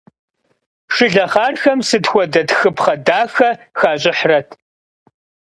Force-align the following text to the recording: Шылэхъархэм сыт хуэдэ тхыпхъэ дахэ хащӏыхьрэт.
Шылэхъархэм 0.93 1.79
сыт 1.87 2.05
хуэдэ 2.11 2.41
тхыпхъэ 2.49 2.95
дахэ 3.05 3.49
хащӏыхьрэт. 3.79 4.49